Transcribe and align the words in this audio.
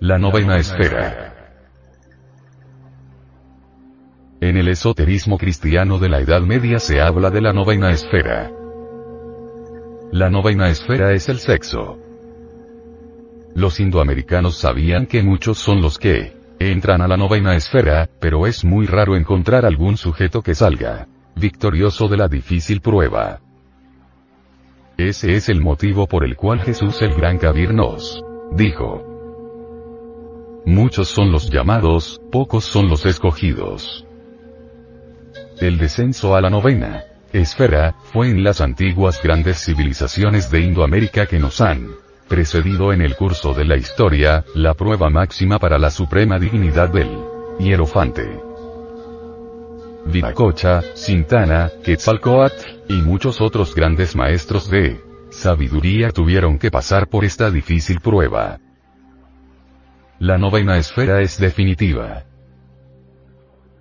La 0.00 0.18
novena 0.18 0.58
esfera. 0.58 1.32
En 4.40 4.56
el 4.56 4.68
esoterismo 4.68 5.38
cristiano 5.38 5.98
de 5.98 6.08
la 6.08 6.20
Edad 6.20 6.42
Media 6.42 6.78
se 6.80 7.00
habla 7.00 7.30
de 7.30 7.40
la 7.40 7.52
novena 7.52 7.92
esfera. 7.92 8.50
La 10.10 10.30
novena 10.30 10.68
esfera 10.68 11.12
es 11.12 11.28
el 11.28 11.38
sexo. 11.38 11.98
Los 13.54 13.78
indoamericanos 13.78 14.58
sabían 14.58 15.06
que 15.06 15.22
muchos 15.22 15.58
son 15.58 15.80
los 15.80 15.96
que 15.98 16.36
entran 16.58 17.00
a 17.00 17.08
la 17.08 17.16
novena 17.16 17.54
esfera, 17.54 18.10
pero 18.20 18.46
es 18.46 18.64
muy 18.64 18.86
raro 18.86 19.16
encontrar 19.16 19.64
algún 19.64 19.96
sujeto 19.96 20.42
que 20.42 20.54
salga 20.54 21.06
victorioso 21.36 22.08
de 22.08 22.16
la 22.16 22.28
difícil 22.28 22.80
prueba. 22.80 23.40
Ese 24.96 25.34
es 25.34 25.48
el 25.48 25.60
motivo 25.60 26.06
por 26.06 26.24
el 26.24 26.36
cual 26.36 26.60
Jesús 26.60 27.00
el 27.00 27.14
Gran 27.14 27.38
Kabir 27.38 27.72
nos 27.72 28.22
dijo. 28.52 29.13
Muchos 30.66 31.08
son 31.08 31.30
los 31.30 31.50
llamados, 31.50 32.20
pocos 32.32 32.64
son 32.64 32.88
los 32.88 33.04
escogidos. 33.04 34.06
El 35.60 35.78
descenso 35.78 36.34
a 36.34 36.40
la 36.40 36.50
novena 36.50 37.04
esfera 37.32 37.94
fue 38.12 38.30
en 38.30 38.42
las 38.42 38.60
antiguas 38.60 39.20
grandes 39.22 39.64
civilizaciones 39.64 40.50
de 40.50 40.60
Indoamérica 40.60 41.26
que 41.26 41.38
nos 41.38 41.60
han 41.60 41.88
precedido 42.28 42.92
en 42.92 43.02
el 43.02 43.16
curso 43.16 43.52
de 43.52 43.64
la 43.64 43.76
historia, 43.76 44.44
la 44.54 44.74
prueba 44.74 45.10
máxima 45.10 45.58
para 45.58 45.78
la 45.78 45.90
suprema 45.90 46.38
dignidad 46.38 46.88
del 46.88 47.10
hierofante. 47.58 48.40
Viracocha, 50.06 50.82
Sintana, 50.94 51.70
Quetzalcoatl, 51.84 52.64
y 52.88 53.02
muchos 53.02 53.40
otros 53.40 53.74
grandes 53.74 54.16
maestros 54.16 54.70
de 54.70 55.00
sabiduría 55.30 56.10
tuvieron 56.10 56.58
que 56.58 56.70
pasar 56.70 57.08
por 57.08 57.24
esta 57.24 57.50
difícil 57.50 58.00
prueba. 58.00 58.58
La 60.24 60.38
novena 60.38 60.78
esfera 60.78 61.20
es 61.20 61.38
definitiva 61.38 62.24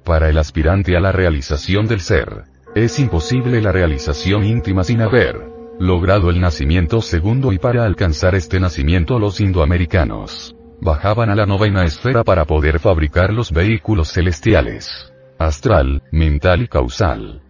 para 0.04 0.28
el 0.28 0.38
aspirante 0.38 0.98
a 0.98 1.00
la 1.00 1.14
realización 1.14 1.88
del 1.88 2.02
ser. 2.02 2.44
Es 2.76 3.00
imposible 3.00 3.62
la 3.62 3.72
realización 3.72 4.44
íntima 4.44 4.84
sin 4.84 5.00
haber 5.00 5.40
logrado 5.80 6.30
el 6.30 6.42
nacimiento 6.42 7.02
segundo 7.02 7.54
y 7.54 7.60
para 7.60 7.86
alcanzar 7.86 8.36
este 8.36 8.60
nacimiento 8.60 9.20
los 9.20 9.40
indoamericanos 9.40 10.54
bajaban 10.82 11.30
a 11.30 11.36
la 11.36 11.46
novena 11.46 11.86
esfera 11.86 12.26
para 12.26 12.44
poder 12.44 12.82
fabricar 12.82 13.32
los 13.32 13.54
vehículos 13.54 14.12
celestiales, 14.12 15.14
astral, 15.40 16.04
mental 16.12 16.64
y 16.64 16.68
causal. 16.68 17.42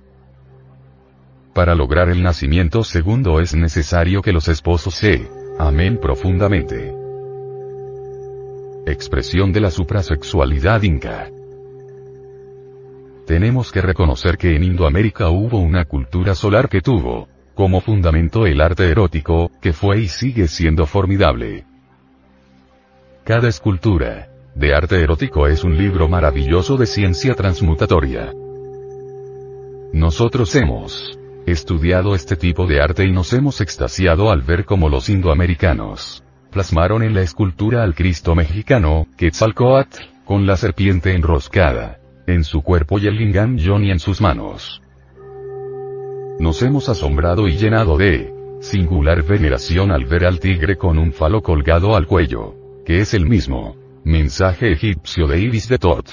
Para 1.56 1.74
lograr 1.74 2.10
el 2.10 2.22
nacimiento 2.22 2.84
segundo 2.84 3.40
es 3.40 3.56
necesario 3.56 4.22
que 4.22 4.34
los 4.34 4.48
esposos 4.50 4.94
se 4.94 5.28
amen 5.58 6.00
profundamente. 6.00 6.93
Expresión 8.86 9.54
de 9.54 9.62
la 9.62 9.72
suprasexualidad 9.72 10.82
inca. 10.82 11.30
Tenemos 13.26 13.72
que 13.72 13.80
reconocer 13.80 14.38
que 14.38 14.58
en 14.58 14.64
Indoamérica 14.66 15.30
hubo 15.30 15.58
una 15.60 15.86
cultura 15.86 16.36
solar 16.36 16.68
que 16.68 16.82
tuvo, 16.82 17.30
como 17.56 17.80
fundamento 17.80 18.46
el 18.46 18.60
arte 18.60 18.90
erótico, 18.90 19.50
que 19.62 19.72
fue 19.72 20.02
y 20.02 20.10
sigue 20.10 20.50
siendo 20.50 20.86
formidable. 20.86 21.64
Cada 23.24 23.48
escultura, 23.48 24.28
de 24.54 24.76
arte 24.76 25.02
erótico 25.02 25.48
es 25.48 25.64
un 25.64 25.78
libro 25.78 26.10
maravilloso 26.10 26.76
de 26.76 26.86
ciencia 26.86 27.36
transmutatoria. 27.36 28.34
Nosotros 29.94 30.54
hemos 30.56 31.18
estudiado 31.46 32.16
este 32.16 32.36
tipo 32.36 32.68
de 32.68 32.82
arte 32.82 33.06
y 33.06 33.14
nos 33.14 33.32
hemos 33.32 33.62
extasiado 33.62 34.30
al 34.30 34.42
ver 34.42 34.66
cómo 34.66 34.90
los 34.90 35.08
indoamericanos 35.08 36.22
plasmaron 36.54 37.04
en 37.04 37.14
la 37.14 37.22
escultura 37.22 37.84
al 37.84 37.96
Cristo 37.96 38.36
mexicano, 38.36 39.08
Quetzalcoatl, 39.18 39.98
con 40.24 40.46
la 40.46 40.56
serpiente 40.56 41.14
enroscada 41.14 42.00
en 42.28 42.44
su 42.44 42.62
cuerpo 42.62 43.00
y 43.00 43.08
el 43.08 43.18
lingam 43.18 43.58
Johnny 43.60 43.92
en 43.92 44.00
sus 44.00 44.22
manos. 44.22 44.82
Nos 46.40 46.62
hemos 46.62 46.88
asombrado 46.90 47.48
y 47.48 47.58
llenado 47.58 47.98
de 47.98 48.34
singular 48.62 49.24
veneración 49.24 49.92
al 49.92 50.06
ver 50.06 50.26
al 50.26 50.40
tigre 50.40 50.78
con 50.78 50.98
un 50.98 51.12
falo 51.12 51.42
colgado 51.42 51.96
al 51.96 52.08
cuello, 52.08 52.56
que 52.86 53.00
es 53.00 53.14
el 53.14 53.26
mismo 53.26 53.76
mensaje 54.06 54.72
egipcio 54.72 55.28
de 55.28 55.42
Ibis 55.42 55.68
de 55.68 55.78
Tot. 55.78 56.10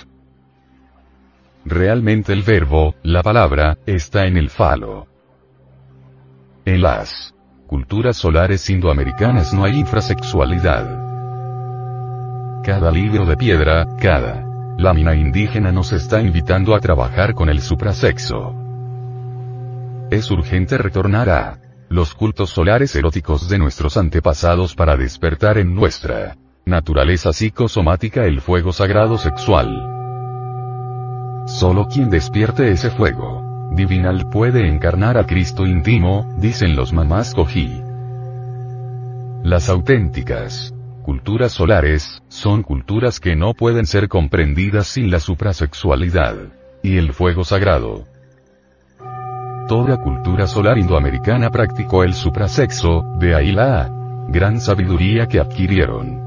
Realmente 1.65 2.33
el 2.33 2.43
verbo, 2.43 2.95
la 3.03 3.23
palabra, 3.23 3.79
está 3.87 4.27
en 4.27 4.37
el 4.37 4.51
falo. 4.51 5.07
En 6.65 6.83
las 6.83 7.35
culturas 7.71 8.17
solares 8.17 8.69
indoamericanas 8.69 9.55
no 9.55 9.63
hay 9.63 9.79
infrasexualidad. 9.79 10.89
Cada 12.65 12.91
libro 12.91 13.27
de 13.27 13.37
piedra, 13.37 13.87
cada 14.03 14.45
lámina 14.77 15.15
indígena 15.15 15.71
nos 15.71 15.93
está 15.93 16.21
invitando 16.21 16.75
a 16.75 16.81
trabajar 16.81 17.33
con 17.33 17.49
el 17.49 17.61
suprasexo. 17.61 18.57
Es 20.11 20.33
urgente 20.33 20.79
retornar 20.79 21.31
a 21.31 21.59
los 21.89 22.13
cultos 22.13 22.51
solares 22.51 22.97
eróticos 22.97 23.49
de 23.49 23.59
nuestros 23.61 23.97
antepasados 23.97 24.75
para 24.75 24.97
despertar 24.97 25.57
en 25.57 25.73
nuestra 25.73 26.37
naturaleza 26.67 27.33
psicosomática 27.33 28.25
el 28.25 28.41
fuego 28.41 28.73
sagrado 28.73 29.17
sexual. 29.17 29.69
Solo 31.47 31.87
quien 31.87 32.11
despierte 32.11 32.73
ese 32.73 32.91
fuego 32.91 33.40
divinal 33.71 34.29
puede 34.31 34.69
encarnar 34.69 35.19
a 35.19 35.27
Cristo 35.27 35.67
íntimo, 35.67 36.29
dicen 36.39 36.77
los 36.77 36.93
mamás 36.93 37.35
cogí. 37.35 37.83
Las 39.43 39.69
auténticas 39.69 40.75
culturas 41.11 41.51
solares, 41.51 42.23
son 42.29 42.63
culturas 42.63 43.19
que 43.19 43.35
no 43.35 43.53
pueden 43.55 43.85
ser 43.85 44.09
comprendidas 44.09 44.87
sin 44.87 45.11
la 45.11 45.19
suprasexualidad. 45.19 46.37
Y 46.85 46.99
el 46.99 47.13
fuego 47.13 47.43
sagrado. 47.43 48.07
Toda 49.67 49.97
cultura 49.99 50.47
solar 50.47 50.79
indoamericana 50.79 51.51
practicó 51.51 52.05
el 52.05 52.15
suprasexo, 52.15 53.03
de 53.19 53.35
ahí 53.35 53.53
la 53.53 53.91
gran 54.29 54.61
sabiduría 54.61 55.27
que 55.27 55.41
adquirieron. 55.41 56.21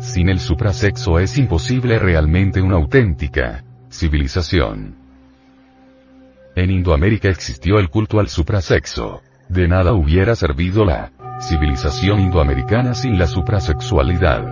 Sin 0.00 0.28
el 0.28 0.40
suprasexo 0.40 1.18
es 1.18 1.38
imposible 1.38 1.98
realmente 1.98 2.60
una 2.60 2.76
auténtica 2.76 3.64
civilización. 3.90 4.96
En 6.56 6.70
Indoamérica 6.70 7.28
existió 7.28 7.78
el 7.78 7.88
culto 7.88 8.20
al 8.20 8.28
suprasexo. 8.28 9.22
De 9.48 9.66
nada 9.68 9.92
hubiera 9.92 10.36
servido 10.36 10.84
la 10.84 11.12
Civilización 11.40 12.20
indoamericana 12.20 12.92
sin 12.92 13.18
la 13.18 13.26
suprasexualidad. 13.26 14.42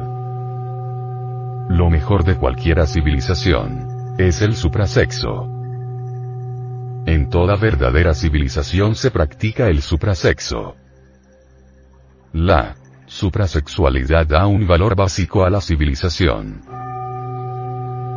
Lo 1.68 1.90
mejor 1.90 2.24
de 2.24 2.36
cualquier 2.36 2.86
civilización 2.86 4.14
es 4.16 4.40
el 4.40 4.56
suprasexo. 4.56 5.46
En 7.04 7.28
toda 7.28 7.56
verdadera 7.56 8.14
civilización 8.14 8.94
se 8.94 9.10
practica 9.10 9.68
el 9.68 9.82
suprasexo. 9.82 10.76
La 12.32 12.76
suprasexualidad 13.04 14.26
da 14.26 14.46
un 14.46 14.66
valor 14.66 14.96
básico 14.96 15.44
a 15.44 15.50
la 15.50 15.60
civilización. 15.60 16.62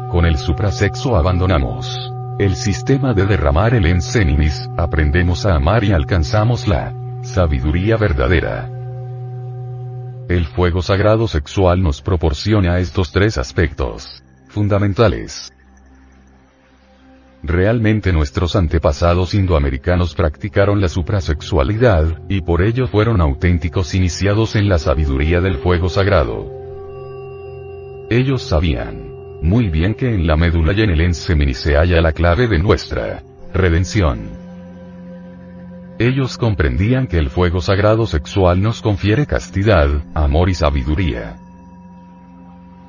Con 0.10 0.26
el 0.26 0.38
suprasexo 0.38 1.18
abandonamos 1.18 2.11
el 2.40 2.56
sistema 2.56 3.14
de 3.14 3.26
derramar 3.26 3.74
el 3.74 3.86
enseninis, 3.86 4.70
aprendemos 4.78 5.46
a 5.46 5.56
amar 5.56 5.84
y 5.84 5.92
alcanzamos 5.92 6.68
la 6.68 6.94
Sabiduría 7.24 7.98
verdadera. 7.98 8.68
El 10.28 10.46
fuego 10.48 10.82
sagrado 10.82 11.28
sexual 11.28 11.84
nos 11.84 12.02
proporciona 12.02 12.80
estos 12.80 13.12
tres 13.12 13.38
aspectos 13.38 14.24
fundamentales. 14.48 15.54
Realmente 17.44 18.12
nuestros 18.12 18.56
antepasados 18.56 19.34
indoamericanos 19.34 20.16
practicaron 20.16 20.82
la 20.82 20.90
suprasexualidad, 20.90 22.22
y 22.28 22.42
por 22.42 22.62
ello 22.64 22.88
fueron 22.88 23.22
auténticos 23.22 23.94
iniciados 23.94 24.56
en 24.56 24.68
la 24.68 24.80
sabiduría 24.80 25.42
del 25.42 25.58
fuego 25.58 25.90
sagrado. 25.90 26.50
Ellos 28.10 28.42
sabían 28.42 29.11
muy 29.42 29.70
bien 29.70 29.96
que 29.96 30.14
en 30.14 30.28
la 30.28 30.38
médula 30.38 30.74
y 30.74 30.82
en 30.82 30.92
el 30.92 31.02
ensemini 31.02 31.54
se 31.54 31.76
halla 31.76 32.00
la 32.02 32.12
clave 32.12 32.48
de 32.48 32.60
nuestra 32.60 33.24
redención. 33.54 34.30
Ellos 36.00 36.38
comprendían 36.38 37.08
que 37.08 37.18
el 37.18 37.30
fuego 37.30 37.62
sagrado 37.62 38.08
sexual 38.08 38.62
nos 38.62 38.82
confiere 38.82 39.26
castidad, 39.26 39.90
amor 40.14 40.50
y 40.50 40.54
sabiduría. 40.54 41.38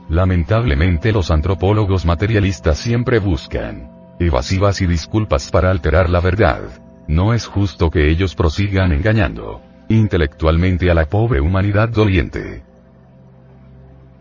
Lamentablemente 0.09 1.13
los 1.13 1.31
antropólogos 1.31 2.05
materialistas 2.05 2.79
siempre 2.79 3.19
buscan 3.19 3.91
evasivas 4.19 4.81
y 4.83 4.87
disculpas 4.87 5.51
para 5.51 5.71
alterar 5.71 6.11
la 6.11 6.21
verdad. 6.21 6.61
No 7.09 7.35
es 7.35 7.47
justo 7.47 7.91
que 7.91 8.09
ellos 8.09 8.35
prosigan 8.35 8.93
engañando 8.93 9.61
intelectualmente 9.89 10.91
a 10.91 10.95
la 10.95 11.07
pobre 11.07 11.41
humanidad 11.41 11.89
doliente. 11.89 12.63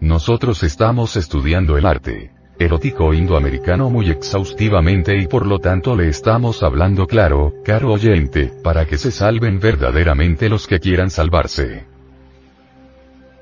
Nosotros 0.02 0.64
estamos 0.64 1.16
estudiando 1.16 1.78
el 1.78 1.86
arte 1.86 2.32
erótico 2.58 3.14
indoamericano 3.14 3.90
muy 3.90 4.10
exhaustivamente 4.10 5.18
y 5.18 5.28
por 5.28 5.46
lo 5.46 5.60
tanto 5.60 5.96
le 5.96 6.10
estamos 6.10 6.64
hablando 6.64 7.08
claro, 7.08 7.54
caro 7.64 7.92
oyente, 7.94 8.52
para 8.64 8.86
que 8.86 8.98
se 8.98 9.12
salven 9.12 9.60
verdaderamente 9.60 10.50
los 10.50 10.68
que 10.68 10.80
quieran 10.80 11.10
salvarse. 11.10 11.86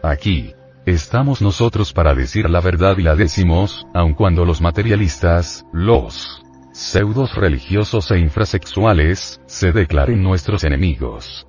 Aquí, 0.04 0.54
estamos 0.86 1.42
nosotros 1.42 1.92
para 1.92 2.16
decir 2.16 2.50
la 2.50 2.62
verdad 2.62 2.98
y 2.98 3.04
la 3.04 3.16
decimos, 3.16 3.88
aun 3.94 4.14
cuando 4.14 4.46
los 4.46 4.62
materialistas, 4.62 5.66
los 5.74 6.42
pseudos 6.72 7.36
religiosos 7.36 8.12
e 8.12 8.20
infrasexuales, 8.20 9.42
se 9.48 9.72
declaren 9.74 10.24
nuestros 10.24 10.64
enemigos. 10.64 11.46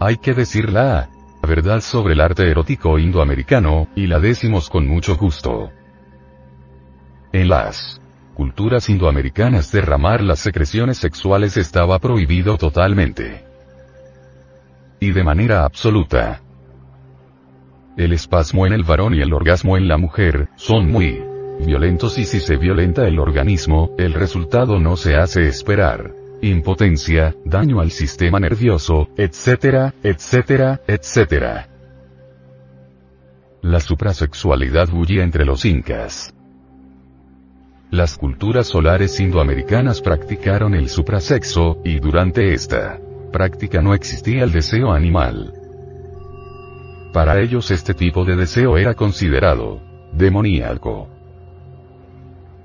Hay 0.00 0.16
que 0.16 0.32
decir 0.32 0.70
la 0.70 1.10
verdad 1.46 1.80
sobre 1.80 2.14
el 2.14 2.20
arte 2.20 2.50
erótico 2.50 2.98
indoamericano, 2.98 3.88
y 3.96 4.06
la 4.06 4.20
decimos 4.20 4.68
con 4.68 4.86
mucho 4.86 5.16
gusto. 5.16 5.70
En 7.32 7.48
las 7.48 8.00
culturas 8.34 8.90
indoamericanas 8.90 9.72
derramar 9.72 10.22
las 10.22 10.40
secreciones 10.40 10.98
sexuales 10.98 11.56
estaba 11.56 11.98
prohibido 11.98 12.58
totalmente. 12.58 13.44
Y 15.00 15.12
de 15.12 15.24
manera 15.24 15.64
absoluta. 15.64 16.42
El 17.96 18.12
espasmo 18.12 18.66
en 18.66 18.74
el 18.74 18.82
varón 18.82 19.14
y 19.14 19.22
el 19.22 19.32
orgasmo 19.32 19.78
en 19.78 19.88
la 19.88 19.96
mujer, 19.96 20.50
son 20.56 20.90
muy 20.90 21.22
violentos 21.64 22.18
y 22.18 22.26
si 22.26 22.40
se 22.40 22.56
violenta 22.56 23.08
el 23.08 23.18
organismo, 23.18 23.94
el 23.96 24.12
resultado 24.12 24.78
no 24.78 24.96
se 24.96 25.16
hace 25.16 25.46
esperar. 25.46 26.25
Impotencia, 26.46 27.34
daño 27.44 27.80
al 27.80 27.90
sistema 27.90 28.38
nervioso, 28.38 29.08
etcétera, 29.16 29.94
etcétera, 30.04 30.80
etcétera. 30.86 31.68
La 33.62 33.80
suprasexualidad 33.80 34.88
bullía 34.88 35.24
entre 35.24 35.44
los 35.44 35.64
incas. 35.64 36.32
Las 37.90 38.16
culturas 38.16 38.68
solares 38.68 39.18
indoamericanas 39.18 40.00
practicaron 40.00 40.74
el 40.74 40.88
suprasexo, 40.88 41.80
y 41.84 41.98
durante 41.98 42.54
esta 42.54 43.00
práctica 43.32 43.82
no 43.82 43.92
existía 43.92 44.44
el 44.44 44.52
deseo 44.52 44.92
animal. 44.92 45.52
Para 47.12 47.40
ellos 47.40 47.72
este 47.72 47.92
tipo 47.92 48.24
de 48.24 48.36
deseo 48.36 48.78
era 48.78 48.94
considerado 48.94 49.80
demoníaco. 50.12 51.15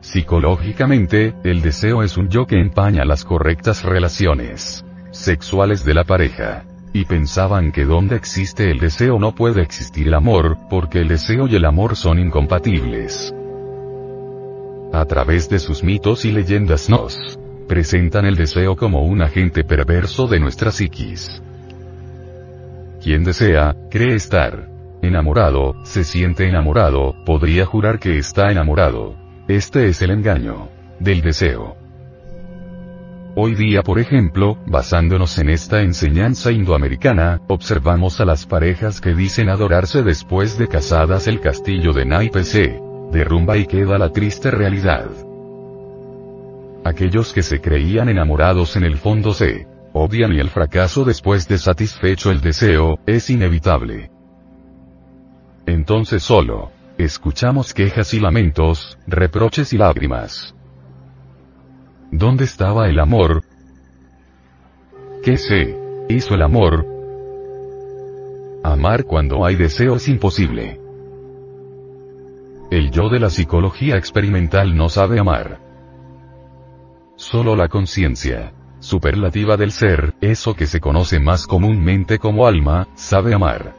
Psicológicamente, 0.01 1.35
el 1.43 1.61
deseo 1.61 2.01
es 2.01 2.17
un 2.17 2.27
yo 2.27 2.47
que 2.47 2.59
empaña 2.59 3.05
las 3.05 3.23
correctas 3.23 3.83
relaciones 3.83 4.83
sexuales 5.11 5.85
de 5.85 5.93
la 5.93 6.03
pareja. 6.03 6.65
Y 6.93 7.05
pensaban 7.05 7.71
que 7.71 7.85
donde 7.85 8.15
existe 8.15 8.69
el 8.71 8.79
deseo 8.79 9.19
no 9.19 9.33
puede 9.33 9.61
existir 9.61 10.07
el 10.07 10.15
amor, 10.15 10.57
porque 10.69 10.99
el 10.99 11.07
deseo 11.07 11.47
y 11.47 11.55
el 11.55 11.65
amor 11.65 11.95
son 11.95 12.19
incompatibles. 12.19 13.33
A 14.91 15.05
través 15.05 15.47
de 15.49 15.59
sus 15.59 15.83
mitos 15.83 16.25
y 16.25 16.31
leyendas 16.31 16.89
nos 16.89 17.39
presentan 17.67 18.25
el 18.25 18.35
deseo 18.35 18.75
como 18.75 19.03
un 19.03 19.21
agente 19.21 19.63
perverso 19.63 20.27
de 20.27 20.39
nuestra 20.39 20.71
psiquis. 20.71 21.41
Quien 23.01 23.23
desea, 23.23 23.75
cree 23.89 24.15
estar 24.15 24.67
enamorado, 25.01 25.75
se 25.85 26.03
siente 26.03 26.47
enamorado, 26.47 27.15
podría 27.25 27.65
jurar 27.65 27.99
que 27.99 28.17
está 28.17 28.51
enamorado. 28.51 29.20
Este 29.51 29.89
es 29.89 30.01
el 30.01 30.11
engaño 30.11 30.69
del 31.01 31.21
deseo. 31.21 31.75
Hoy 33.35 33.53
día, 33.53 33.81
por 33.81 33.99
ejemplo, 33.99 34.57
basándonos 34.65 35.37
en 35.39 35.49
esta 35.49 35.81
enseñanza 35.81 36.53
indoamericana, 36.53 37.41
observamos 37.49 38.21
a 38.21 38.25
las 38.25 38.45
parejas 38.45 39.01
que 39.01 39.13
dicen 39.13 39.49
adorarse 39.49 40.03
después 40.03 40.57
de 40.57 40.69
casadas 40.69 41.27
el 41.27 41.41
castillo 41.41 41.91
de 41.91 42.05
naipes 42.05 42.47
se 42.47 42.79
derrumba 43.11 43.57
y 43.57 43.65
queda 43.65 43.97
la 43.97 44.13
triste 44.13 44.51
realidad. 44.51 45.09
Aquellos 46.85 47.33
que 47.33 47.43
se 47.43 47.59
creían 47.59 48.07
enamorados 48.07 48.77
en 48.77 48.85
el 48.85 48.95
fondo 48.95 49.33
se 49.33 49.67
odian 49.91 50.31
y 50.31 50.39
el 50.39 50.49
fracaso 50.49 51.03
después 51.03 51.49
de 51.49 51.57
satisfecho 51.57 52.31
el 52.31 52.39
deseo, 52.39 52.99
es 53.05 53.29
inevitable. 53.29 54.11
Entonces 55.65 56.23
solo, 56.23 56.71
escuchamos 57.03 57.73
quejas 57.73 58.13
y 58.13 58.19
lamentos, 58.19 58.97
reproches 59.07 59.73
y 59.73 59.77
lágrimas. 59.77 60.55
¿Dónde 62.11 62.43
estaba 62.43 62.87
el 62.89 62.99
amor? 62.99 63.43
¿Qué 65.23 65.37
se 65.37 65.77
hizo 66.09 66.35
el 66.35 66.41
amor? 66.41 66.85
Amar 68.63 69.05
cuando 69.05 69.45
hay 69.45 69.55
deseo 69.55 69.95
es 69.95 70.07
imposible. 70.07 70.79
El 72.69 72.91
yo 72.91 73.09
de 73.09 73.19
la 73.19 73.29
psicología 73.29 73.97
experimental 73.97 74.75
no 74.75 74.89
sabe 74.89 75.19
amar. 75.19 75.59
Solo 77.15 77.55
la 77.55 77.67
conciencia 77.67 78.53
superlativa 78.79 79.57
del 79.57 79.71
ser, 79.71 80.15
eso 80.21 80.55
que 80.55 80.65
se 80.65 80.79
conoce 80.79 81.19
más 81.19 81.47
comúnmente 81.47 82.17
como 82.17 82.47
alma, 82.47 82.87
sabe 82.95 83.33
amar. 83.33 83.75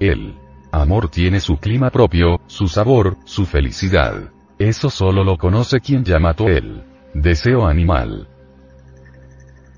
El 0.00 0.34
amor 0.72 1.08
tiene 1.08 1.40
su 1.40 1.56
clima 1.56 1.90
propio, 1.90 2.40
su 2.46 2.68
sabor, 2.68 3.16
su 3.24 3.46
felicidad. 3.46 4.30
Eso 4.58 4.90
solo 4.90 5.24
lo 5.24 5.36
conoce 5.36 5.80
quien 5.80 6.04
ya 6.04 6.18
mató 6.18 6.48
el 6.48 6.82
deseo 7.14 7.66
animal. 7.66 8.28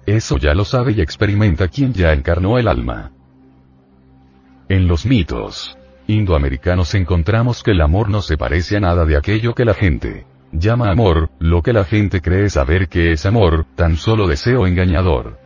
Eso 0.06 0.38
ya 0.38 0.55
lo 0.55 0.64
sabe 0.64 0.93
y 0.93 1.00
experimenta 1.00 1.69
quien 1.69 1.93
ya 1.93 2.12
encarnó 2.12 2.58
el 2.58 2.69
alma. 2.69 3.12
En 4.69 4.87
los 4.87 5.06
mitos, 5.06 5.76
indoamericanos 6.06 6.94
encontramos 6.94 7.62
que 7.62 7.73
el 7.73 7.81
amor 7.81 8.08
no 8.08 8.23
se 8.23 8.37
parece 8.37 8.76
a 8.76 8.81
nada 8.81 9.05
de 9.05 9.17
aquello 9.17 9.55
que 9.55 9.64
la 9.64 9.75
gente 9.75 10.26
llama 10.52 10.90
amor, 10.90 11.31
lo 11.38 11.62
que 11.62 11.73
la 11.73 11.85
gente 11.85 12.20
cree 12.20 12.49
saber 12.49 12.88
que 12.88 13.12
es 13.12 13.26
amor, 13.26 13.67
tan 13.75 13.96
solo 13.96 14.26
deseo 14.26 14.67
engañador. 14.67 15.38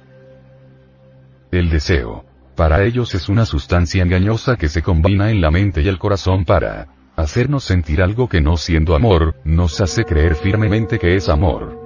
El 1.50 1.70
deseo. 1.70 2.24
Para 2.56 2.84
ellos 2.84 3.14
es 3.14 3.28
una 3.28 3.46
sustancia 3.46 4.02
engañosa 4.02 4.56
que 4.56 4.68
se 4.68 4.82
combina 4.82 5.30
en 5.30 5.40
la 5.40 5.50
mente 5.50 5.80
y 5.82 5.88
el 5.88 5.98
corazón 5.98 6.44
para 6.44 6.88
hacernos 7.16 7.64
sentir 7.64 8.02
algo 8.02 8.28
que 8.28 8.40
no 8.40 8.56
siendo 8.56 8.94
amor, 8.94 9.36
nos 9.44 9.80
hace 9.80 10.04
creer 10.04 10.34
firmemente 10.34 10.98
que 10.98 11.16
es 11.16 11.28
amor. 11.28 11.78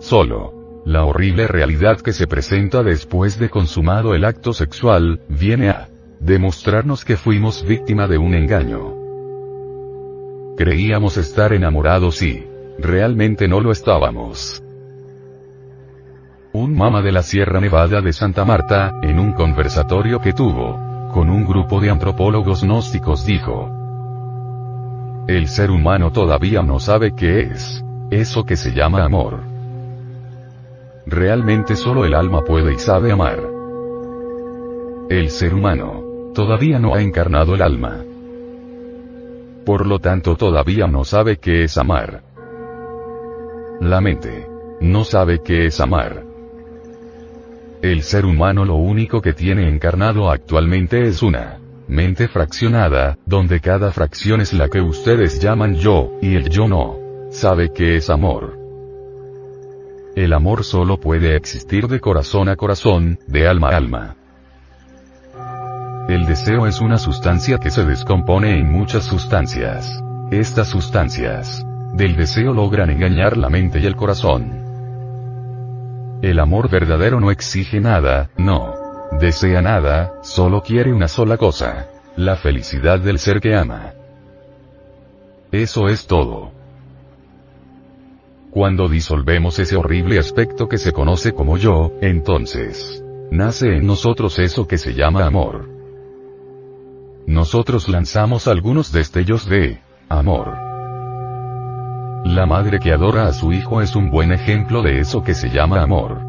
Solo. 0.00 0.54
La 0.84 1.04
horrible 1.04 1.48
realidad 1.48 2.00
que 2.00 2.12
se 2.12 2.26
presenta 2.26 2.82
después 2.82 3.38
de 3.38 3.50
consumado 3.50 4.14
el 4.14 4.24
acto 4.24 4.54
sexual, 4.54 5.20
viene 5.28 5.68
a 5.68 5.88
demostrarnos 6.20 7.04
que 7.04 7.16
fuimos 7.16 7.62
víctima 7.66 8.06
de 8.06 8.16
un 8.16 8.34
engaño. 8.34 8.94
Creíamos 10.56 11.18
estar 11.18 11.52
enamorados 11.52 12.22
y 12.22 12.46
realmente 12.78 13.48
no 13.48 13.60
lo 13.60 13.70
estábamos. 13.70 14.62
Un 16.58 16.74
mama 16.76 17.02
de 17.02 17.12
la 17.12 17.22
Sierra 17.22 17.60
Nevada 17.60 18.00
de 18.00 18.12
Santa 18.12 18.44
Marta, 18.44 18.98
en 19.00 19.20
un 19.20 19.32
conversatorio 19.32 20.20
que 20.20 20.32
tuvo 20.32 21.08
con 21.14 21.30
un 21.30 21.46
grupo 21.46 21.80
de 21.80 21.88
antropólogos 21.88 22.64
gnósticos 22.64 23.24
dijo, 23.24 23.70
el 25.28 25.46
ser 25.46 25.70
humano 25.70 26.10
todavía 26.10 26.60
no 26.64 26.80
sabe 26.80 27.14
qué 27.14 27.42
es 27.42 27.84
eso 28.10 28.44
que 28.44 28.56
se 28.56 28.72
llama 28.72 29.04
amor. 29.04 29.38
Realmente 31.06 31.76
solo 31.76 32.04
el 32.04 32.12
alma 32.12 32.42
puede 32.42 32.74
y 32.74 32.78
sabe 32.80 33.12
amar. 33.12 33.38
El 35.10 35.30
ser 35.30 35.54
humano 35.54 36.32
todavía 36.34 36.80
no 36.80 36.92
ha 36.92 37.00
encarnado 37.00 37.54
el 37.54 37.62
alma. 37.62 38.02
Por 39.64 39.86
lo 39.86 40.00
tanto 40.00 40.34
todavía 40.34 40.88
no 40.88 41.04
sabe 41.04 41.36
qué 41.36 41.62
es 41.62 41.78
amar. 41.78 42.20
La 43.80 44.00
mente 44.00 44.48
no 44.80 45.04
sabe 45.04 45.40
qué 45.40 45.66
es 45.66 45.80
amar. 45.80 46.27
El 47.82 48.02
ser 48.02 48.26
humano 48.26 48.64
lo 48.64 48.74
único 48.74 49.22
que 49.22 49.32
tiene 49.32 49.68
encarnado 49.68 50.30
actualmente 50.30 51.06
es 51.06 51.22
una 51.22 51.60
mente 51.86 52.26
fraccionada, 52.26 53.16
donde 53.24 53.60
cada 53.60 53.92
fracción 53.92 54.40
es 54.40 54.52
la 54.52 54.68
que 54.68 54.80
ustedes 54.80 55.40
llaman 55.40 55.76
yo, 55.76 56.18
y 56.20 56.34
el 56.34 56.48
yo 56.50 56.66
no 56.66 56.98
sabe 57.30 57.70
qué 57.72 57.96
es 57.96 58.10
amor. 58.10 58.58
El 60.16 60.32
amor 60.32 60.64
solo 60.64 60.98
puede 60.98 61.36
existir 61.36 61.86
de 61.86 62.00
corazón 62.00 62.48
a 62.48 62.56
corazón, 62.56 63.20
de 63.28 63.46
alma 63.46 63.70
a 63.70 63.76
alma. 63.76 64.16
El 66.08 66.26
deseo 66.26 66.66
es 66.66 66.80
una 66.80 66.98
sustancia 66.98 67.58
que 67.58 67.70
se 67.70 67.84
descompone 67.84 68.58
en 68.58 68.72
muchas 68.72 69.04
sustancias. 69.04 70.02
Estas 70.32 70.68
sustancias 70.68 71.64
del 71.94 72.16
deseo 72.16 72.52
logran 72.52 72.90
engañar 72.90 73.36
la 73.36 73.48
mente 73.48 73.78
y 73.78 73.86
el 73.86 73.94
corazón. 73.94 74.67
El 76.22 76.38
amor 76.40 76.70
verdadero 76.70 77.20
no 77.20 77.30
exige 77.30 77.80
nada, 77.80 78.30
no 78.36 78.74
desea 79.20 79.62
nada, 79.62 80.20
solo 80.22 80.62
quiere 80.62 80.92
una 80.92 81.08
sola 81.08 81.36
cosa. 81.36 81.88
La 82.16 82.36
felicidad 82.36 82.98
del 82.98 83.18
ser 83.18 83.40
que 83.40 83.54
ama. 83.54 83.94
Eso 85.52 85.88
es 85.88 86.06
todo. 86.06 86.52
Cuando 88.50 88.88
disolvemos 88.88 89.58
ese 89.58 89.76
horrible 89.76 90.18
aspecto 90.18 90.68
que 90.68 90.78
se 90.78 90.92
conoce 90.92 91.32
como 91.32 91.56
yo, 91.56 91.92
entonces, 92.00 93.02
nace 93.30 93.76
en 93.76 93.86
nosotros 93.86 94.38
eso 94.38 94.66
que 94.66 94.78
se 94.78 94.94
llama 94.94 95.24
amor 95.24 95.78
nosotros 97.28 97.90
lanzamos 97.90 98.48
algunos 98.48 98.90
destellos 98.90 99.46
de 99.46 99.78
amor. 100.08 100.67
La 102.24 102.46
madre 102.46 102.78
que 102.80 102.92
adora 102.92 103.26
a 103.26 103.32
su 103.32 103.52
hijo 103.52 103.80
es 103.80 103.94
un 103.96 104.10
buen 104.10 104.32
ejemplo 104.32 104.82
de 104.82 104.98
eso 105.00 105.22
que 105.22 105.34
se 105.34 105.50
llama 105.50 105.82
amor. 105.82 106.20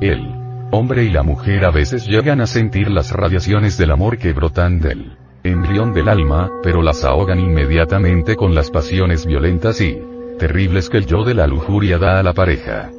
El 0.00 0.34
hombre 0.70 1.04
y 1.04 1.10
la 1.10 1.22
mujer 1.22 1.64
a 1.64 1.70
veces 1.70 2.06
llegan 2.06 2.40
a 2.40 2.46
sentir 2.46 2.90
las 2.90 3.12
radiaciones 3.12 3.78
del 3.78 3.90
amor 3.90 4.18
que 4.18 4.32
brotan 4.32 4.78
del 4.78 5.16
embrión 5.42 5.94
del 5.94 6.08
alma, 6.08 6.50
pero 6.62 6.82
las 6.82 7.04
ahogan 7.04 7.40
inmediatamente 7.40 8.36
con 8.36 8.54
las 8.54 8.70
pasiones 8.70 9.26
violentas 9.26 9.80
y 9.80 9.98
terribles 10.38 10.90
que 10.90 10.98
el 10.98 11.06
yo 11.06 11.24
de 11.24 11.34
la 11.34 11.46
lujuria 11.46 11.98
da 11.98 12.18
a 12.18 12.22
la 12.22 12.34
pareja. 12.34 12.90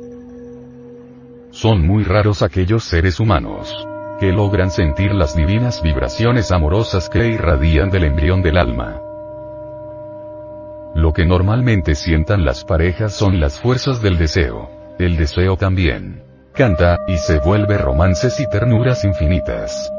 Son 1.52 1.86
muy 1.86 2.04
raros 2.04 2.42
aquellos 2.42 2.84
seres 2.84 3.20
humanos 3.20 3.74
que 4.20 4.32
logran 4.32 4.72
sentir 4.72 5.14
las 5.14 5.36
divinas 5.36 5.84
vibraciones 5.84 6.52
amorosas 6.52 7.10
que 7.10 7.28
irradian 7.28 7.92
del 7.92 8.06
embrión 8.06 8.42
del 8.42 8.58
alma. 8.58 9.07
Que 11.18 11.26
normalmente 11.26 11.96
sientan 11.96 12.46
las 12.46 12.64
parejas 12.64 13.12
son 13.12 13.40
las 13.40 13.60
fuerzas 13.60 14.04
del 14.04 14.20
deseo. 14.20 14.70
El 15.00 15.18
deseo 15.18 15.58
también 15.58 16.22
canta, 16.54 17.00
y 17.08 17.18
se 17.18 17.40
vuelve 17.40 17.76
romances 17.80 18.40
y 18.40 18.48
ternuras 18.48 19.04
infinitas. 19.04 19.92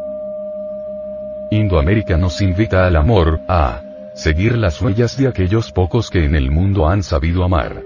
Indoamérica 1.51 2.17
nos 2.17 2.41
invita 2.41 2.87
al 2.87 2.95
amor, 2.95 3.41
a 3.49 3.83
seguir 4.15 4.57
las 4.57 4.81
huellas 4.81 5.17
de 5.17 5.27
aquellos 5.27 5.73
pocos 5.73 6.09
que 6.09 6.25
en 6.25 6.37
el 6.37 6.53
mundo 6.53 6.89
han 6.89 7.03
sabido 7.03 7.43
amar. 7.43 7.83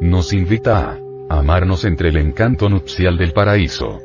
Nos 0.00 0.32
invita 0.32 0.96
a 1.28 1.38
amarnos 1.40 1.84
entre 1.84 2.10
el 2.10 2.18
encanto 2.18 2.68
nupcial 2.68 3.18
del 3.18 3.32
paraíso. 3.32 3.98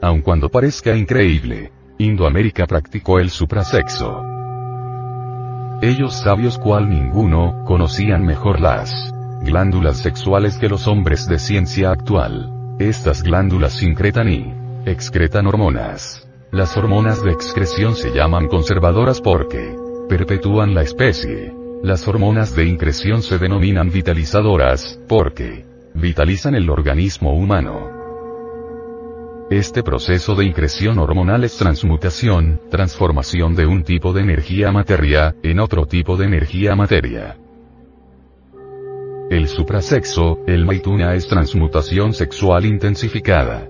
Aun 0.00 0.22
cuando 0.22 0.48
parezca 0.48 0.96
increíble, 0.96 1.72
Indoamérica 1.98 2.66
practicó 2.66 3.20
el 3.20 3.28
suprasexo. 3.28 4.35
Ellos 5.82 6.14
sabios 6.14 6.58
cual 6.58 6.88
ninguno, 6.88 7.62
conocían 7.66 8.24
mejor 8.24 8.60
las 8.60 9.12
glándulas 9.42 9.98
sexuales 9.98 10.56
que 10.56 10.70
los 10.70 10.86
hombres 10.88 11.28
de 11.28 11.38
ciencia 11.38 11.90
actual. 11.90 12.50
Estas 12.78 13.22
glándulas 13.22 13.74
sincretan 13.74 14.28
y 14.28 14.54
excretan 14.86 15.46
hormonas. 15.46 16.26
Las 16.50 16.76
hormonas 16.78 17.22
de 17.22 17.32
excreción 17.32 17.94
se 17.94 18.10
llaman 18.10 18.48
conservadoras 18.48 19.20
porque 19.20 19.76
perpetúan 20.08 20.74
la 20.74 20.82
especie. 20.82 21.54
Las 21.82 22.08
hormonas 22.08 22.56
de 22.56 22.64
increción 22.64 23.22
se 23.22 23.36
denominan 23.36 23.90
vitalizadoras, 23.90 24.98
porque 25.06 25.66
vitalizan 25.92 26.54
el 26.54 26.70
organismo 26.70 27.34
humano. 27.34 27.95
Este 29.50 29.84
proceso 29.84 30.34
de 30.34 30.44
increción 30.44 30.98
hormonal 30.98 31.44
es 31.44 31.56
transmutación, 31.56 32.60
transformación 32.68 33.54
de 33.54 33.64
un 33.64 33.84
tipo 33.84 34.12
de 34.12 34.22
energía 34.22 34.72
materia, 34.72 35.36
en 35.40 35.60
otro 35.60 35.86
tipo 35.86 36.16
de 36.16 36.24
energía 36.24 36.74
materia. 36.74 37.36
El 39.30 39.46
suprasexo, 39.46 40.40
el 40.48 40.66
maituna 40.66 41.14
es 41.14 41.28
transmutación 41.28 42.12
sexual 42.12 42.64
intensificada. 42.64 43.68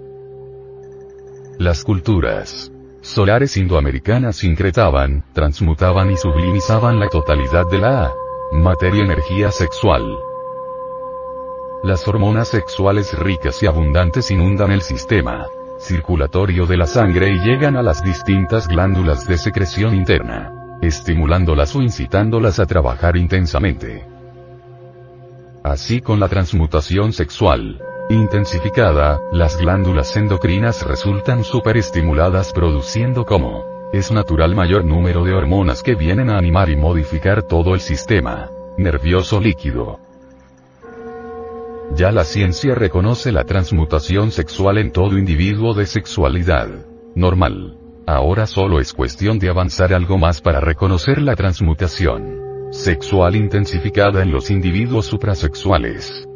Las 1.58 1.84
culturas 1.84 2.72
solares 3.02 3.58
indoamericanas 3.58 4.44
incretaban, 4.44 5.26
transmutaban 5.34 6.10
y 6.10 6.16
sublimizaban 6.16 6.98
la 6.98 7.08
totalidad 7.08 7.68
de 7.70 7.78
la 7.78 8.14
materia 8.50 9.04
energía 9.04 9.50
sexual. 9.50 10.04
Las 11.82 12.08
hormonas 12.08 12.48
sexuales 12.48 13.12
ricas 13.18 13.62
y 13.62 13.66
abundantes 13.66 14.30
inundan 14.30 14.72
el 14.72 14.80
sistema 14.80 15.46
circulatorio 15.78 16.66
de 16.66 16.76
la 16.76 16.86
sangre 16.86 17.30
y 17.30 17.38
llegan 17.38 17.76
a 17.76 17.82
las 17.82 18.02
distintas 18.02 18.68
glándulas 18.68 19.26
de 19.26 19.38
secreción 19.38 19.94
interna, 19.94 20.52
estimulándolas 20.82 21.74
o 21.76 21.82
incitándolas 21.82 22.58
a 22.58 22.66
trabajar 22.66 23.16
intensamente. 23.16 24.06
Así 25.62 26.00
con 26.00 26.20
la 26.20 26.28
transmutación 26.28 27.12
sexual 27.12 27.80
intensificada, 28.08 29.20
las 29.32 29.58
glándulas 29.58 30.16
endocrinas 30.16 30.86
resultan 30.86 31.42
superestimuladas 31.42 32.52
produciendo 32.52 33.24
como 33.24 33.90
es 33.92 34.12
natural 34.12 34.54
mayor 34.54 34.84
número 34.84 35.24
de 35.24 35.34
hormonas 35.34 35.82
que 35.82 35.94
vienen 35.94 36.30
a 36.30 36.38
animar 36.38 36.70
y 36.70 36.76
modificar 36.76 37.42
todo 37.42 37.74
el 37.74 37.80
sistema 37.80 38.50
nervioso 38.76 39.40
líquido. 39.40 40.05
Ya 41.94 42.10
la 42.12 42.24
ciencia 42.24 42.74
reconoce 42.74 43.32
la 43.32 43.44
transmutación 43.44 44.30
sexual 44.30 44.78
en 44.78 44.92
todo 44.92 45.16
individuo 45.16 45.74
de 45.74 45.86
sexualidad 45.86 46.68
normal. 47.14 47.78
Ahora 48.06 48.46
solo 48.46 48.80
es 48.80 48.92
cuestión 48.92 49.38
de 49.38 49.48
avanzar 49.48 49.94
algo 49.94 50.18
más 50.18 50.40
para 50.40 50.60
reconocer 50.60 51.20
la 51.22 51.36
transmutación 51.36 52.40
sexual 52.70 53.36
intensificada 53.36 54.22
en 54.22 54.32
los 54.32 54.50
individuos 54.50 55.06
suprasexuales. 55.06 56.26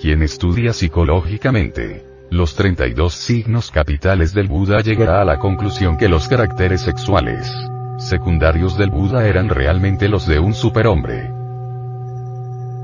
Quien 0.00 0.22
estudia 0.22 0.72
psicológicamente 0.72 2.04
los 2.30 2.54
32 2.54 3.12
signos 3.12 3.70
capitales 3.70 4.34
del 4.34 4.48
Buda 4.48 4.80
llegará 4.80 5.22
a 5.22 5.24
la 5.24 5.38
conclusión 5.38 5.96
que 5.96 6.08
los 6.08 6.28
caracteres 6.28 6.82
sexuales 6.82 7.50
secundarios 7.98 8.78
del 8.78 8.90
Buda 8.90 9.26
eran 9.26 9.48
realmente 9.48 10.08
los 10.08 10.26
de 10.26 10.38
un 10.38 10.54
superhombre. 10.54 11.37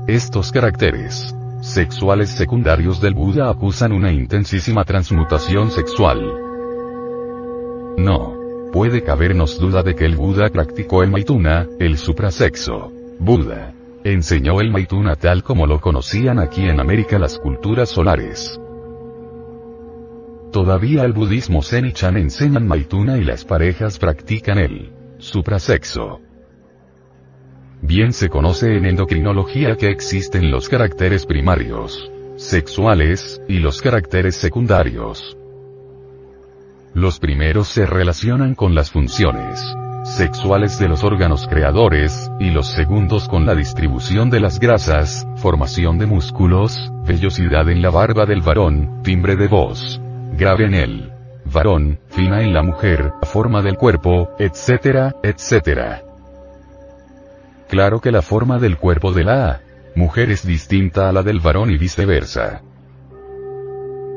Estos 0.07 0.51
caracteres 0.51 1.35
sexuales 1.61 2.29
secundarios 2.29 3.01
del 3.01 3.15
Buda 3.15 3.49
acusan 3.49 3.91
una 3.91 4.11
intensísima 4.11 4.83
transmutación 4.83 5.71
sexual. 5.71 6.21
No. 7.97 8.35
Puede 8.71 9.01
cabernos 9.01 9.57
duda 9.57 9.81
de 9.81 9.95
que 9.95 10.05
el 10.05 10.15
Buda 10.15 10.49
practicó 10.49 11.01
el 11.01 11.09
Maituna, 11.09 11.67
el 11.79 11.97
suprasexo. 11.97 12.91
Buda 13.17 13.73
enseñó 14.03 14.61
el 14.61 14.69
Maituna 14.69 15.15
tal 15.15 15.41
como 15.41 15.65
lo 15.65 15.81
conocían 15.81 16.37
aquí 16.37 16.69
en 16.69 16.79
América 16.79 17.17
las 17.17 17.39
culturas 17.39 17.89
solares. 17.89 18.59
Todavía 20.51 21.03
el 21.03 21.13
budismo 21.13 21.63
Zen 21.63 21.85
y 21.85 21.93
Chan 21.93 22.15
enseñan 22.17 22.67
Maituna 22.67 23.17
y 23.17 23.23
las 23.23 23.43
parejas 23.43 23.97
practican 23.97 24.59
el 24.59 24.91
suprasexo. 25.17 26.21
Bien 27.81 28.13
se 28.13 28.29
conoce 28.29 28.77
en 28.77 28.85
endocrinología 28.85 29.75
que 29.75 29.89
existen 29.89 30.51
los 30.51 30.69
caracteres 30.69 31.25
primarios, 31.25 32.11
sexuales, 32.35 33.41
y 33.47 33.59
los 33.59 33.81
caracteres 33.81 34.35
secundarios. 34.35 35.37
Los 36.93 37.19
primeros 37.19 37.67
se 37.67 37.85
relacionan 37.85 38.55
con 38.55 38.73
las 38.73 38.91
funciones 38.91 39.61
sexuales 40.05 40.77
de 40.79 40.87
los 40.87 41.03
órganos 41.03 41.47
creadores, 41.47 42.31
y 42.39 42.51
los 42.51 42.67
segundos 42.67 43.27
con 43.27 43.45
la 43.45 43.55
distribución 43.55 44.29
de 44.29 44.39
las 44.39 44.59
grasas, 44.59 45.27
formación 45.37 45.97
de 45.97 46.05
músculos, 46.05 46.91
vellosidad 47.05 47.69
en 47.69 47.81
la 47.81 47.89
barba 47.89 48.25
del 48.25 48.41
varón, 48.41 49.01
timbre 49.03 49.35
de 49.35 49.47
voz, 49.47 49.99
grave 50.37 50.65
en 50.65 50.73
el 50.75 51.11
varón, 51.51 51.99
fina 52.09 52.41
en 52.43 52.53
la 52.53 52.61
mujer, 52.61 53.13
forma 53.23 53.61
del 53.61 53.77
cuerpo, 53.77 54.29
etcétera, 54.37 55.15
etcétera. 55.23 56.04
Claro 57.67 57.99
que 57.99 58.11
la 58.11 58.21
forma 58.21 58.59
del 58.59 58.77
cuerpo 58.77 59.11
de 59.11 59.23
la 59.23 59.61
mujer 59.95 60.29
es 60.29 60.45
distinta 60.45 61.09
a 61.09 61.11
la 61.11 61.23
del 61.23 61.39
varón 61.39 61.71
y 61.71 61.77
viceversa. 61.77 62.61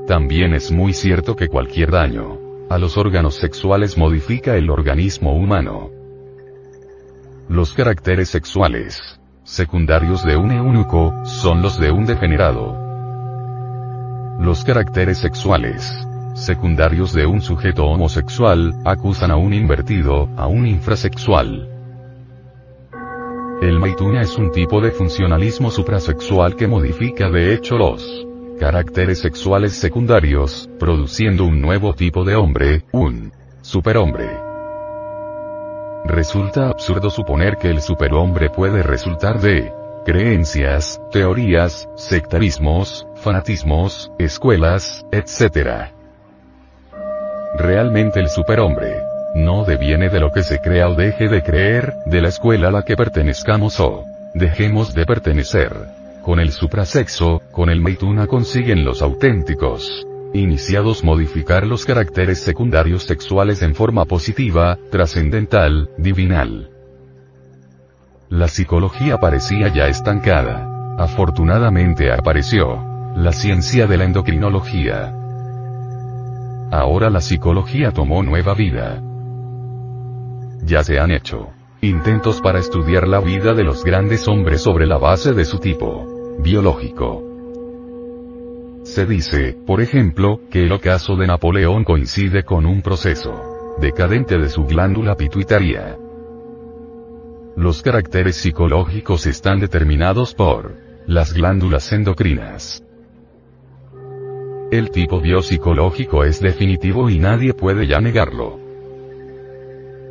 También 0.06 0.54
es 0.54 0.70
muy 0.70 0.92
cierto 0.92 1.36
que 1.36 1.48
cualquier 1.48 1.90
daño 1.90 2.38
a 2.70 2.78
los 2.78 2.98
órganos 2.98 3.36
sexuales 3.36 3.96
modifica 3.96 4.56
el 4.56 4.68
organismo 4.70 5.34
humano. 5.34 5.90
Los 7.48 7.72
caracteres 7.72 8.28
sexuales 8.28 9.00
secundarios 9.44 10.22
de 10.24 10.36
un 10.36 10.52
eunuco 10.52 11.14
son 11.24 11.62
los 11.62 11.80
de 11.80 11.90
un 11.90 12.04
degenerado. 12.04 12.76
Los 14.38 14.64
caracteres 14.64 15.18
sexuales 15.18 15.90
secundarios 16.34 17.12
de 17.14 17.26
un 17.26 17.40
sujeto 17.40 17.86
homosexual 17.86 18.74
acusan 18.84 19.30
a 19.30 19.36
un 19.36 19.54
invertido, 19.54 20.28
a 20.36 20.46
un 20.46 20.66
infrasexual. 20.66 21.77
El 23.60 23.80
maituna 23.80 24.22
es 24.22 24.38
un 24.38 24.52
tipo 24.52 24.80
de 24.80 24.92
funcionalismo 24.92 25.72
suprasexual 25.72 26.54
que 26.54 26.68
modifica 26.68 27.28
de 27.28 27.54
hecho 27.54 27.76
los 27.76 28.24
caracteres 28.60 29.18
sexuales 29.18 29.72
secundarios, 29.72 30.70
produciendo 30.78 31.44
un 31.44 31.60
nuevo 31.60 31.92
tipo 31.92 32.24
de 32.24 32.36
hombre, 32.36 32.84
un 32.92 33.32
superhombre. 33.60 34.30
Resulta 36.04 36.68
absurdo 36.68 37.10
suponer 37.10 37.56
que 37.56 37.68
el 37.68 37.80
superhombre 37.80 38.48
puede 38.48 38.84
resultar 38.84 39.40
de 39.40 39.72
creencias, 40.04 41.00
teorías, 41.10 41.88
sectarismos, 41.96 43.08
fanatismos, 43.16 44.12
escuelas, 44.20 45.04
etc. 45.10 45.90
Realmente 47.56 48.20
el 48.20 48.28
superhombre 48.28 49.07
no 49.34 49.64
deviene 49.64 50.08
de 50.08 50.20
lo 50.20 50.32
que 50.32 50.42
se 50.42 50.60
crea 50.60 50.88
o 50.88 50.94
deje 50.94 51.28
de 51.28 51.42
creer, 51.42 51.94
de 52.06 52.20
la 52.22 52.28
escuela 52.28 52.68
a 52.68 52.72
la 52.72 52.82
que 52.82 52.96
pertenezcamos 52.96 53.78
o 53.80 54.04
dejemos 54.34 54.94
de 54.94 55.06
pertenecer. 55.06 55.72
Con 56.22 56.40
el 56.40 56.52
suprasexo, 56.52 57.42
con 57.52 57.70
el 57.70 57.80
maituna 57.80 58.26
consiguen 58.26 58.84
los 58.84 59.02
auténticos 59.02 60.06
iniciados 60.34 61.04
modificar 61.04 61.66
los 61.66 61.84
caracteres 61.84 62.40
secundarios 62.40 63.04
sexuales 63.04 63.62
en 63.62 63.74
forma 63.74 64.04
positiva, 64.04 64.78
trascendental, 64.90 65.90
divinal. 65.96 66.70
La 68.28 68.48
psicología 68.48 69.18
parecía 69.18 69.68
ya 69.68 69.88
estancada. 69.88 70.96
Afortunadamente 70.98 72.12
apareció 72.12 72.84
la 73.16 73.32
ciencia 73.32 73.86
de 73.86 73.96
la 73.96 74.04
endocrinología. 74.04 75.14
Ahora 76.70 77.08
la 77.08 77.20
psicología 77.20 77.92
tomó 77.92 78.22
nueva 78.22 78.52
vida. 78.52 79.02
Ya 80.68 80.84
se 80.84 81.00
han 81.00 81.10
hecho 81.10 81.48
intentos 81.80 82.42
para 82.42 82.58
estudiar 82.58 83.08
la 83.08 83.20
vida 83.20 83.54
de 83.54 83.64
los 83.64 83.84
grandes 83.84 84.28
hombres 84.28 84.60
sobre 84.60 84.86
la 84.86 84.98
base 84.98 85.32
de 85.32 85.46
su 85.46 85.58
tipo 85.60 86.36
biológico. 86.40 87.24
Se 88.82 89.06
dice, 89.06 89.56
por 89.66 89.80
ejemplo, 89.80 90.40
que 90.50 90.64
el 90.64 90.72
ocaso 90.72 91.16
de 91.16 91.26
Napoleón 91.26 91.84
coincide 91.84 92.42
con 92.42 92.66
un 92.66 92.82
proceso 92.82 93.76
decadente 93.80 94.36
de 94.36 94.50
su 94.50 94.64
glándula 94.64 95.16
pituitaria. 95.16 95.96
Los 97.56 97.80
caracteres 97.80 98.36
psicológicos 98.36 99.26
están 99.26 99.60
determinados 99.60 100.34
por 100.34 100.74
las 101.06 101.32
glándulas 101.32 101.90
endocrinas. 101.92 102.84
El 104.70 104.90
tipo 104.90 105.18
biopsicológico 105.22 106.24
es 106.24 106.40
definitivo 106.40 107.08
y 107.08 107.18
nadie 107.18 107.54
puede 107.54 107.86
ya 107.86 108.00
negarlo. 108.00 108.67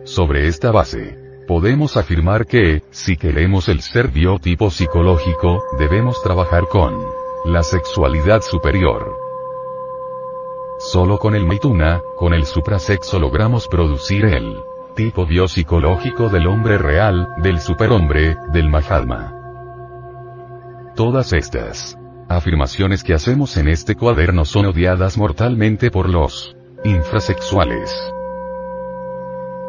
Sobre 0.08 0.48
esta 0.48 0.72
base, 0.72 1.20
podemos 1.50 1.98
afirmar 1.98 2.46
que, 2.46 2.82
si 2.92 3.18
queremos 3.18 3.68
el 3.68 3.82
ser 3.82 4.08
biotipo 4.08 4.72
psicológico, 4.72 5.66
debemos 5.78 6.24
trabajar 6.24 6.70
con 6.70 6.98
la 7.44 7.62
sexualidad 7.62 8.42
superior. 8.42 9.18
Solo 10.80 11.18
con 11.18 11.36
el 11.36 11.46
Maituna, 11.46 12.02
con 12.16 12.34
el 12.34 12.46
suprasexo 12.46 13.20
logramos 13.20 13.68
producir 13.68 14.24
el 14.24 14.62
tipo 14.96 15.26
biopsicológico 15.26 16.30
del 16.30 16.48
hombre 16.48 16.78
real, 16.78 17.28
del 17.40 17.60
superhombre, 17.60 18.38
del 18.54 18.70
Mahatma. 18.70 19.36
Todas 20.96 21.34
estas 21.34 21.98
afirmaciones 22.30 23.04
que 23.04 23.14
hacemos 23.14 23.58
en 23.58 23.68
este 23.68 23.96
cuaderno 23.96 24.46
son 24.46 24.68
odiadas 24.68 25.18
mortalmente 25.18 25.92
por 25.92 26.08
los 26.08 26.56
infrasexuales. 26.86 28.14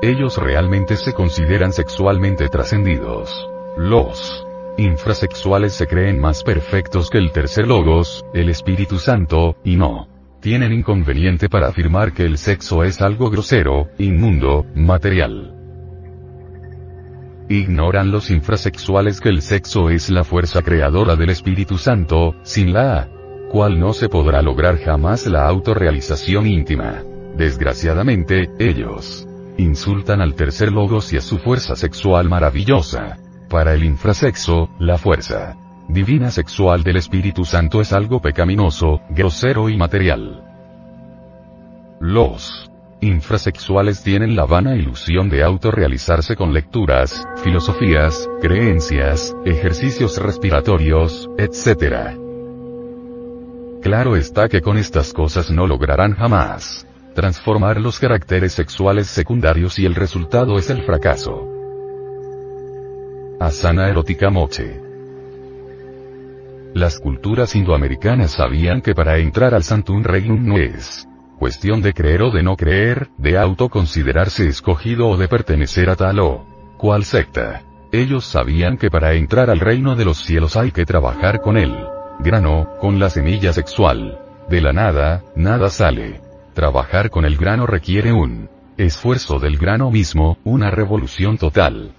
Ellos 0.00 0.38
realmente 0.38 0.96
se 0.96 1.12
consideran 1.12 1.72
sexualmente 1.72 2.48
trascendidos. 2.48 3.50
Los 3.76 4.46
infrasexuales 4.76 5.72
se 5.72 5.88
creen 5.88 6.20
más 6.20 6.44
perfectos 6.44 7.10
que 7.10 7.18
el 7.18 7.32
tercer 7.32 7.66
logos, 7.66 8.24
el 8.32 8.48
Espíritu 8.48 8.98
Santo, 8.98 9.56
y 9.64 9.74
no 9.74 10.08
tienen 10.40 10.72
inconveniente 10.72 11.48
para 11.48 11.66
afirmar 11.66 12.12
que 12.12 12.22
el 12.22 12.38
sexo 12.38 12.84
es 12.84 13.02
algo 13.02 13.28
grosero, 13.28 13.88
inmundo, 13.98 14.64
material. 14.76 15.52
Ignoran 17.48 18.12
los 18.12 18.30
infrasexuales 18.30 19.20
que 19.20 19.30
el 19.30 19.42
sexo 19.42 19.90
es 19.90 20.10
la 20.10 20.22
fuerza 20.22 20.62
creadora 20.62 21.16
del 21.16 21.30
Espíritu 21.30 21.76
Santo, 21.76 22.36
sin 22.42 22.72
la 22.72 23.08
cual 23.50 23.80
no 23.80 23.92
se 23.94 24.08
podrá 24.08 24.42
lograr 24.42 24.78
jamás 24.78 25.26
la 25.26 25.48
autorrealización 25.48 26.46
íntima. 26.46 27.02
Desgraciadamente, 27.36 28.50
ellos 28.60 29.27
insultan 29.58 30.20
al 30.20 30.34
tercer 30.34 30.72
logos 30.72 31.12
y 31.12 31.16
a 31.16 31.20
su 31.20 31.38
fuerza 31.38 31.76
sexual 31.76 32.28
maravillosa. 32.28 33.18
Para 33.50 33.74
el 33.74 33.84
infrasexo, 33.84 34.70
la 34.78 34.98
fuerza 34.98 35.56
divina 35.88 36.30
sexual 36.30 36.82
del 36.82 36.96
Espíritu 36.96 37.44
Santo 37.44 37.80
es 37.80 37.92
algo 37.92 38.20
pecaminoso, 38.20 39.00
grosero 39.10 39.68
y 39.68 39.76
material. 39.76 40.44
Los 42.00 42.70
infrasexuales 43.00 44.02
tienen 44.02 44.36
la 44.36 44.44
vana 44.44 44.76
ilusión 44.76 45.30
de 45.30 45.42
autorrealizarse 45.42 46.36
con 46.36 46.52
lecturas, 46.52 47.26
filosofías, 47.42 48.28
creencias, 48.40 49.34
ejercicios 49.44 50.18
respiratorios, 50.18 51.28
etc. 51.38 52.16
Claro 53.82 54.16
está 54.16 54.48
que 54.48 54.60
con 54.60 54.76
estas 54.76 55.12
cosas 55.12 55.50
no 55.50 55.66
lograrán 55.66 56.14
jamás 56.14 56.87
transformar 57.18 57.80
los 57.80 57.98
caracteres 57.98 58.52
sexuales 58.52 59.08
secundarios 59.08 59.80
y 59.80 59.86
el 59.86 59.96
resultado 59.96 60.56
es 60.56 60.70
el 60.70 60.84
fracaso. 60.84 61.48
Asana 63.40 63.88
erótica 63.88 64.30
moche. 64.30 64.80
Las 66.74 67.00
culturas 67.00 67.56
indoamericanas 67.56 68.30
sabían 68.30 68.82
que 68.82 68.94
para 68.94 69.18
entrar 69.18 69.52
al 69.52 69.64
Santum 69.64 70.04
Regnum 70.04 70.46
no 70.46 70.58
es 70.58 71.08
cuestión 71.40 71.82
de 71.82 71.92
creer 71.92 72.22
o 72.22 72.30
de 72.30 72.44
no 72.44 72.56
creer, 72.56 73.08
de 73.18 73.36
autoconsiderarse 73.36 74.46
escogido 74.46 75.08
o 75.08 75.16
de 75.16 75.26
pertenecer 75.26 75.90
a 75.90 75.96
tal 75.96 76.20
o 76.20 76.46
cual 76.76 77.04
secta. 77.04 77.62
Ellos 77.90 78.26
sabían 78.26 78.76
que 78.76 78.92
para 78.92 79.14
entrar 79.14 79.50
al 79.50 79.58
reino 79.58 79.96
de 79.96 80.04
los 80.04 80.18
cielos 80.18 80.56
hay 80.56 80.70
que 80.70 80.86
trabajar 80.86 81.40
con 81.40 81.56
él. 81.56 81.76
Grano, 82.20 82.68
con 82.80 83.00
la 83.00 83.10
semilla 83.10 83.52
sexual. 83.52 84.20
De 84.48 84.60
la 84.60 84.72
nada, 84.72 85.24
nada 85.34 85.68
sale. 85.68 86.27
Trabajar 86.58 87.10
con 87.10 87.24
el 87.24 87.36
grano 87.36 87.66
requiere 87.66 88.12
un 88.12 88.50
esfuerzo 88.76 89.38
del 89.38 89.58
grano 89.58 89.92
mismo, 89.92 90.38
una 90.42 90.72
revolución 90.72 91.38
total. 91.38 91.92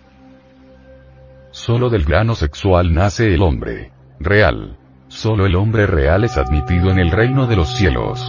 Solo 1.51 1.89
del 1.89 2.03
grano 2.03 2.35
sexual 2.35 2.93
nace 2.93 3.33
el 3.33 3.41
hombre 3.41 3.93
real. 4.19 4.75
Solo 5.07 5.45
el 5.45 5.55
hombre 5.55 5.87
real 5.87 6.25
es 6.25 6.37
admitido 6.37 6.91
en 6.91 6.99
el 6.99 7.09
reino 7.09 7.47
de 7.47 7.55
los 7.55 7.73
cielos. 7.73 8.19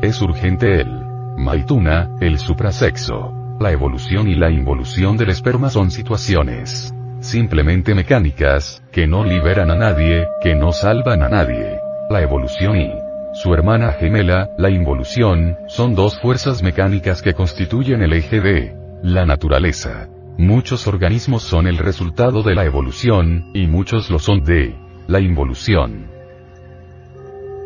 Es 0.00 0.22
urgente 0.22 0.80
el 0.80 0.92
maituna, 1.36 2.16
el 2.20 2.38
suprasexo. 2.38 3.56
La 3.58 3.72
evolución 3.72 4.28
y 4.28 4.36
la 4.36 4.52
involución 4.52 5.16
del 5.16 5.30
esperma 5.30 5.70
son 5.70 5.90
situaciones 5.90 6.94
simplemente 7.18 7.96
mecánicas, 7.96 8.80
que 8.92 9.08
no 9.08 9.24
liberan 9.24 9.72
a 9.72 9.74
nadie, 9.74 10.28
que 10.40 10.54
no 10.54 10.70
salvan 10.70 11.24
a 11.24 11.28
nadie. 11.28 11.80
La 12.08 12.20
evolución 12.20 12.76
y 12.76 13.01
su 13.32 13.54
hermana 13.54 13.92
gemela, 13.92 14.50
la 14.58 14.68
involución, 14.68 15.56
son 15.66 15.94
dos 15.94 16.20
fuerzas 16.20 16.62
mecánicas 16.62 17.22
que 17.22 17.32
constituyen 17.32 18.02
el 18.02 18.12
eje 18.12 18.40
de 18.40 18.76
la 19.02 19.24
naturaleza. 19.24 20.08
Muchos 20.36 20.86
organismos 20.86 21.42
son 21.42 21.66
el 21.66 21.78
resultado 21.78 22.42
de 22.42 22.54
la 22.54 22.64
evolución, 22.64 23.50
y 23.54 23.66
muchos 23.66 24.10
lo 24.10 24.18
son 24.18 24.44
de 24.44 24.74
la 25.06 25.20
involución. 25.20 26.10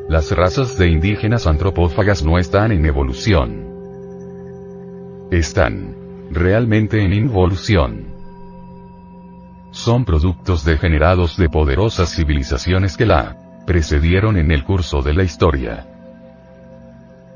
Las 0.08 0.30
razas 0.30 0.78
de 0.78 0.88
indígenas 0.88 1.48
antropófagas 1.48 2.24
no 2.24 2.38
están 2.38 2.70
en 2.70 2.86
evolución. 2.86 3.66
Están 5.32 5.96
realmente 6.30 7.02
en 7.02 7.12
involución. 7.12 8.14
Son 9.72 10.04
productos 10.04 10.64
degenerados 10.64 11.36
de 11.36 11.48
poderosas 11.48 12.14
civilizaciones 12.14 12.96
que 12.96 13.06
la 13.06 13.45
precedieron 13.66 14.38
en 14.38 14.52
el 14.52 14.64
curso 14.64 15.02
de 15.02 15.12
la 15.12 15.24
historia. 15.24 15.86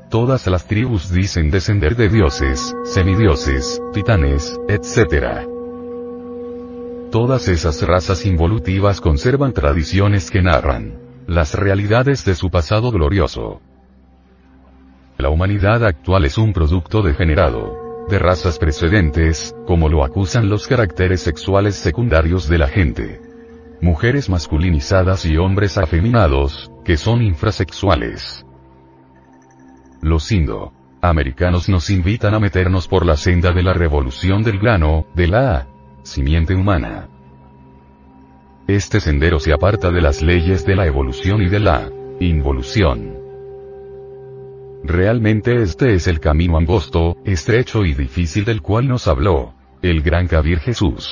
Todas 0.09 0.47
las 0.47 0.65
tribus 0.65 1.11
dicen 1.11 1.51
descender 1.51 1.95
de 1.95 2.09
dioses, 2.09 2.75
semidioses, 2.85 3.81
titanes, 3.93 4.57
etc. 4.67 5.47
Todas 7.11 7.47
esas 7.47 7.81
razas 7.81 8.25
involutivas 8.25 9.01
conservan 9.01 9.53
tradiciones 9.53 10.31
que 10.31 10.41
narran 10.41 10.97
las 11.27 11.53
realidades 11.53 12.25
de 12.25 12.35
su 12.35 12.49
pasado 12.49 12.91
glorioso. 12.91 13.61
La 15.17 15.29
humanidad 15.29 15.85
actual 15.85 16.25
es 16.25 16.37
un 16.37 16.51
producto 16.51 17.01
degenerado 17.01 18.05
de 18.09 18.19
razas 18.19 18.57
precedentes, 18.57 19.55
como 19.67 19.87
lo 19.87 20.03
acusan 20.03 20.49
los 20.49 20.67
caracteres 20.67 21.21
sexuales 21.21 21.75
secundarios 21.75 22.49
de 22.49 22.57
la 22.57 22.67
gente 22.67 23.30
mujeres 23.81 24.29
masculinizadas 24.29 25.25
y 25.25 25.37
hombres 25.37 25.77
afeminados, 25.77 26.71
que 26.85 26.97
son 26.97 27.21
infrasexuales. 27.21 28.45
Los 30.01 30.31
indo-americanos 30.31 31.67
nos 31.67 31.89
invitan 31.89 32.33
a 32.33 32.39
meternos 32.39 32.87
por 32.87 33.05
la 33.05 33.17
senda 33.17 33.51
de 33.51 33.63
la 33.63 33.73
revolución 33.73 34.43
del 34.43 34.59
grano, 34.59 35.05
de 35.15 35.27
la 35.27 35.67
simiente 36.03 36.55
humana. 36.55 37.09
Este 38.67 38.99
sendero 38.99 39.39
se 39.39 39.53
aparta 39.53 39.91
de 39.91 40.01
las 40.01 40.21
leyes 40.21 40.65
de 40.65 40.75
la 40.75 40.85
evolución 40.85 41.41
y 41.41 41.49
de 41.49 41.59
la 41.59 41.89
involución. 42.19 43.17
Realmente 44.83 45.61
este 45.61 45.93
es 45.93 46.07
el 46.07 46.19
camino 46.19 46.57
angosto, 46.57 47.17
estrecho 47.25 47.85
y 47.85 47.93
difícil 47.93 48.45
del 48.45 48.61
cual 48.61 48.87
nos 48.87 49.07
habló 49.07 49.53
el 49.81 50.01
gran 50.01 50.27
Kabir 50.27 50.59
Jesús. 50.59 51.11